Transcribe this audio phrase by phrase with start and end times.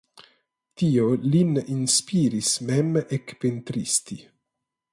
[0.81, 1.03] Tio
[1.35, 4.19] lin inspiris mem ekpentristi.